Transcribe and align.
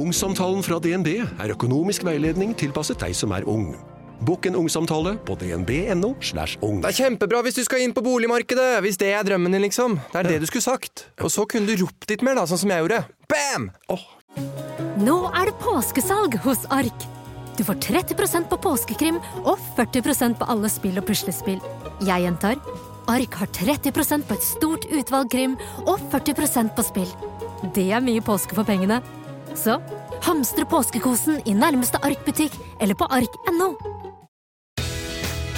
Ungsamtalen 0.00 0.62
fra 0.64 0.78
DNB 0.80 1.08
er 1.20 1.52
økonomisk 1.52 2.06
veiledning 2.06 2.54
tilpasset 2.56 3.02
deg 3.02 3.12
som 3.16 3.34
er 3.36 3.44
ung. 3.44 3.74
Bokk 4.24 4.46
en 4.48 4.56
ungsamtale 4.56 5.12
på 5.28 5.34
dnb.no. 5.40 6.14
slash 6.24 6.56
ung. 6.64 6.78
Det 6.80 6.92
er 6.92 6.96
kjempebra 7.02 7.42
hvis 7.44 7.58
du 7.58 7.62
skal 7.66 7.84
inn 7.84 7.92
på 7.96 8.04
boligmarkedet, 8.04 8.78
hvis 8.84 8.96
det 9.00 9.10
er 9.16 9.26
drømmen 9.28 9.52
din, 9.52 9.64
liksom. 9.66 9.98
Det 10.12 10.22
er 10.22 10.28
det 10.30 10.38
du 10.40 10.48
skulle 10.48 10.64
sagt. 10.64 11.04
Og 11.20 11.32
så 11.32 11.44
kunne 11.48 11.68
du 11.68 11.84
ropt 11.84 12.08
litt 12.08 12.24
mer, 12.24 12.38
da, 12.40 12.46
sånn 12.48 12.62
som 12.62 12.72
jeg 12.72 12.84
gjorde. 12.84 13.02
Bam! 13.28 13.68
Nå 15.04 15.18
er 15.34 15.50
det 15.50 15.56
påskesalg 15.60 16.38
hos 16.46 16.64
Ark. 16.72 17.08
Du 17.58 17.64
får 17.66 17.80
30% 17.90 18.48
på 18.48 18.60
påskekrim 18.64 19.20
og 19.42 19.60
40% 19.76 20.40
på 20.40 20.48
alle 20.48 20.72
spill 20.72 20.96
og 21.00 21.08
puslespill. 21.10 21.60
Jeg 22.08 22.24
gjentar 22.24 22.56
Ark 23.10 23.40
har 23.40 23.52
30% 23.52 24.28
på 24.28 24.36
et 24.36 24.44
stort 24.48 24.84
utvalg 24.88 25.32
krim 25.32 25.60
og 25.84 25.96
40% 26.12 26.76
på 26.76 26.88
spill. 26.88 27.16
Det 27.76 27.90
er 27.92 28.04
mye 28.04 28.22
påske 28.24 28.56
for 28.56 28.64
pengene. 28.64 29.02
Så 29.58 29.78
hamstre 30.24 30.66
påskekosen 30.68 31.40
i 31.48 31.54
nærmeste 31.56 32.00
Ark-butikk 32.06 32.54
eller 32.80 32.98
på 32.98 33.08
ark.no. 33.10 33.74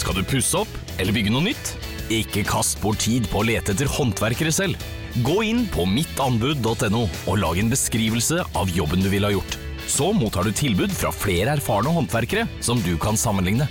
Skal 0.00 0.16
du 0.16 0.24
pusse 0.24 0.62
opp 0.62 0.98
eller 0.98 1.14
bygge 1.14 1.32
noe 1.34 1.44
nytt? 1.50 1.74
Ikke 2.10 2.42
kast 2.46 2.80
bort 2.82 3.02
tid 3.04 3.28
på 3.30 3.42
å 3.42 3.46
lete 3.46 3.74
etter 3.74 3.90
håndverkere 3.90 4.52
selv. 4.54 4.80
Gå 5.26 5.40
inn 5.46 5.66
på 5.70 5.84
mittanbud.no 5.90 7.02
og 7.02 7.38
lag 7.38 7.58
en 7.60 7.70
beskrivelse 7.70 8.44
av 8.58 8.72
jobben 8.74 9.02
du 9.04 9.10
ville 9.12 9.28
ha 9.28 9.34
gjort. 9.34 9.58
Så 9.90 10.12
mottar 10.14 10.46
du 10.46 10.54
tilbud 10.54 10.92
fra 10.94 11.10
flere 11.14 11.56
erfarne 11.56 11.92
håndverkere 11.94 12.46
som 12.62 12.82
du 12.86 12.94
kan 13.02 13.18
sammenligne. 13.18 13.66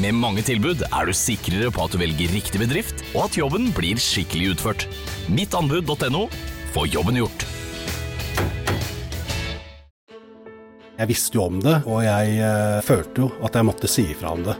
Med 0.00 0.16
mange 0.18 0.42
tilbud 0.44 0.82
er 0.88 1.06
du 1.06 1.14
sikrere 1.14 1.70
på 1.72 1.84
at 1.84 1.94
du 1.94 2.00
velger 2.02 2.32
riktig 2.34 2.60
bedrift, 2.60 3.04
og 3.14 3.28
at 3.28 3.38
jobben 3.38 3.70
blir 3.76 4.00
skikkelig 4.02 4.56
utført. 4.56 4.88
Mittanbud.no 5.30 6.26
får 6.74 6.90
jobben 6.96 7.20
gjort. 7.22 7.46
Jeg 10.94 11.10
visste 11.10 11.38
jo 11.40 11.48
om 11.48 11.56
det, 11.58 11.80
og 11.90 12.04
jeg 12.06 12.36
eh, 12.38 12.80
følte 12.86 13.24
jo 13.24 13.30
at 13.42 13.56
jeg 13.58 13.66
måtte 13.66 13.90
si 13.90 14.04
ifra 14.12 14.30
om 14.36 14.44
det. 14.46 14.54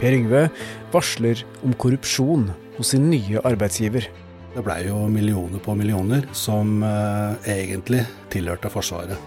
Per 0.00 0.14
Yngve 0.16 0.46
varsler 0.92 1.42
om 1.64 1.74
korrupsjon 1.76 2.46
hos 2.78 2.92
sin 2.94 3.10
nye 3.10 3.42
arbeidsgiver. 3.44 4.08
Det 4.54 4.64
blei 4.64 4.86
jo 4.86 5.02
millioner 5.12 5.60
på 5.60 5.74
millioner 5.76 6.24
som 6.36 6.80
eh, 6.80 7.50
egentlig 7.58 8.06
tilhørte 8.32 8.72
Forsvaret. 8.72 9.20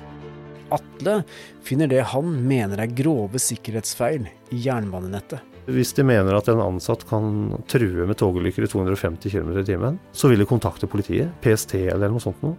Atle 0.74 1.20
finner 1.66 1.90
det 1.90 2.02
han 2.16 2.34
mener 2.46 2.82
er 2.82 2.98
grove 2.98 3.42
sikkerhetsfeil 3.42 4.26
i 4.50 4.64
jernbanenettet. 4.66 5.46
Hvis 5.70 5.94
de 5.94 6.06
mener 6.06 6.34
at 6.34 6.50
en 6.50 6.64
ansatt 6.64 7.06
kan 7.10 7.60
true 7.70 8.10
med 8.10 8.18
togulykker 8.18 8.66
i 8.66 8.72
250 8.72 9.30
km 9.30 9.54
i 9.54 9.66
timen, 9.68 10.02
så 10.18 10.32
vil 10.32 10.42
de 10.42 10.50
kontakte 10.50 10.90
politiet, 10.90 11.30
PST 11.46 11.78
eller 11.94 12.10
noe 12.10 12.26
sånt 12.26 12.42
noe. 12.42 12.58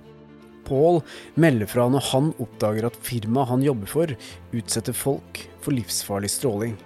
Pål 0.70 1.00
melder 1.42 1.66
fra 1.70 1.88
når 1.90 2.06
han 2.12 2.30
oppdager 2.42 2.86
at 2.86 2.98
firmaet 3.04 3.50
han 3.50 3.64
jobber 3.66 3.90
for, 3.90 4.14
utsetter 4.54 4.96
folk 4.96 5.42
for 5.64 5.74
livsfarlig 5.74 6.30
stråling. 6.30 6.76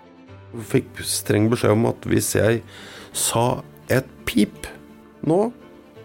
Jeg 0.54 0.68
fikk 0.70 1.02
streng 1.04 1.50
beskjed 1.52 1.74
om 1.74 1.88
at 1.90 2.08
hvis 2.08 2.32
jeg 2.38 2.62
sa 3.12 3.60
et 3.92 4.08
pip 4.24 4.68
nå, 5.28 5.50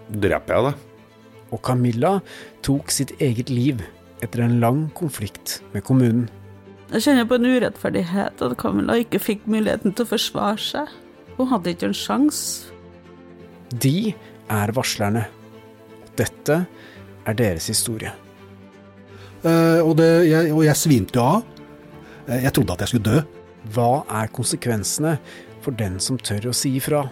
dreper 0.09 0.55
jeg 0.55 0.67
deg. 0.69 0.85
Og 1.49 1.61
Camilla 1.65 2.11
tok 2.65 2.91
sitt 2.93 3.15
eget 3.23 3.49
liv 3.53 3.81
etter 4.25 4.43
en 4.43 4.59
lang 4.61 4.83
konflikt 4.97 5.59
med 5.73 5.85
kommunen. 5.87 6.27
Jeg 6.89 7.05
kjenner 7.05 7.27
på 7.29 7.37
en 7.37 7.45
urettferdighet 7.45 8.41
at 8.41 8.57
Camilla 8.59 8.97
ikke 8.97 9.21
fikk 9.21 9.45
muligheten 9.49 9.93
til 9.93 10.07
å 10.07 10.11
forsvare 10.15 10.61
seg. 10.63 10.93
Hun 11.37 11.51
hadde 11.51 11.73
ikke 11.75 11.91
en 11.91 11.97
sjanse. 11.97 12.73
De 13.69 14.11
er 14.49 14.73
varslerne. 14.73 15.27
Dette 16.17 16.63
er 17.29 17.37
deres 17.37 17.69
historie. 17.71 18.11
Uh, 19.39 19.79
og, 19.85 19.93
det, 19.99 20.09
jeg, 20.27 20.51
og 20.51 20.65
jeg 20.67 20.75
svimte 20.75 21.15
jo 21.15 21.23
av. 21.23 21.45
Eh, 22.27 22.43
Jeg 22.43 22.53
trodde 22.53 22.75
at 22.75 22.83
jeg 22.83 22.91
skulle 22.93 23.07
dø. 23.07 23.21
Hva 23.73 24.03
er 24.21 24.31
konsekvensene 24.35 25.17
for 25.63 25.75
den 25.75 25.99
som 26.03 26.19
tør 26.19 26.49
å 26.51 26.55
si 26.55 26.73
ifra? 26.79 27.05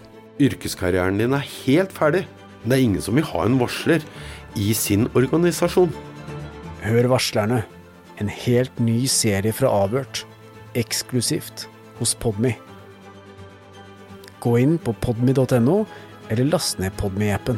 Yrkeskarrieren 0.44 1.17
din 1.20 1.33
er 1.36 1.48
helt 1.66 1.95
ferdig. 1.95 2.26
Det 2.67 2.76
er 2.76 2.83
ingen 2.83 3.04
som 3.04 3.16
vil 3.17 3.26
ha 3.32 3.45
en 3.45 3.58
varsler 3.61 4.04
i 4.60 4.73
sin 4.76 5.08
organisasjon. 5.16 5.92
Hør 6.83 7.10
varslerne. 7.16 7.64
En 8.20 8.30
helt 8.32 8.80
ny 8.82 9.06
serie 9.11 9.54
fra 9.54 9.70
Avhørt. 9.86 10.23
Eksklusivt 10.77 11.67
hos 12.00 12.16
Podmy. 12.20 12.56
Gå 14.44 14.56
inn 14.61 14.77
på 14.82 14.94
podmy.no, 15.02 15.83
eller 16.30 16.52
last 16.52 16.80
ned 16.82 16.94
Podmy-appen. 17.00 17.58